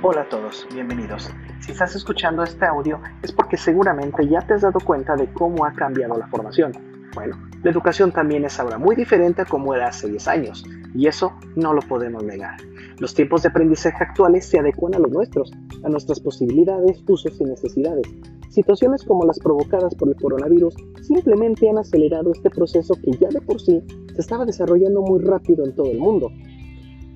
[0.00, 1.28] Hola a todos, bienvenidos.
[1.58, 5.64] Si estás escuchando este audio es porque seguramente ya te has dado cuenta de cómo
[5.64, 6.70] ha cambiado la formación.
[7.16, 10.64] Bueno, la educación también es ahora muy diferente a como era hace 10 años,
[10.94, 12.58] y eso no lo podemos negar.
[13.00, 15.50] Los tiempos de aprendizaje actuales se adecuan a los nuestros,
[15.82, 18.06] a nuestras posibilidades, usos y necesidades.
[18.50, 23.40] Situaciones como las provocadas por el coronavirus simplemente han acelerado este proceso que ya de
[23.40, 23.82] por sí
[24.14, 26.30] se estaba desarrollando muy rápido en todo el mundo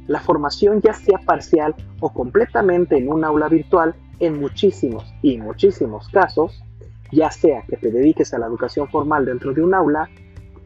[0.06, 6.09] la formación ya sea parcial o completamente en un aula virtual, en muchísimos y muchísimos
[6.09, 6.62] casos,
[7.11, 10.09] ya sea que te dediques a la educación formal dentro de un aula,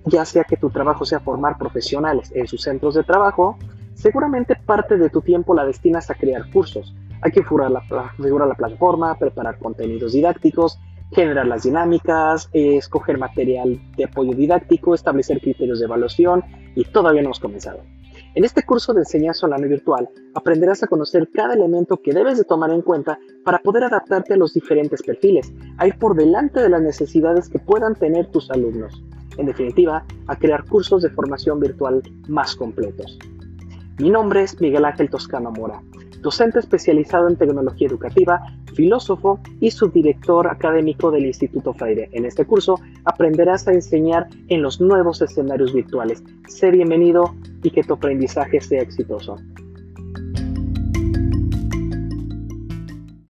[0.05, 3.59] ya sea que tu trabajo sea formar profesionales en sus centros de trabajo,
[3.95, 6.95] seguramente parte de tu tiempo la destinas a crear cursos.
[7.23, 10.79] Hay que configurar la, la plataforma, preparar contenidos didácticos,
[11.13, 17.29] generar las dinámicas, escoger material de apoyo didáctico, establecer criterios de evaluación y todavía no
[17.29, 17.81] hemos comenzado.
[18.37, 22.45] En este curso de enseñanza online virtual aprenderás a conocer cada elemento que debes de
[22.45, 26.69] tomar en cuenta para poder adaptarte a los diferentes perfiles, a ir por delante de
[26.69, 29.03] las necesidades que puedan tener tus alumnos.
[29.39, 33.19] En definitiva, a crear cursos de formación virtual más completos.
[33.99, 35.81] Mi nombre es Miguel Ángel Toscano Mora,
[36.27, 38.41] docente especializado en tecnología educativa,
[38.75, 42.09] filósofo y subdirector académico del Instituto Freire.
[42.11, 46.25] En este curso aprenderás a enseñar en los nuevos escenarios virtuales.
[46.49, 47.33] Sé bienvenido
[47.63, 49.37] y que tu aprendizaje sea exitoso.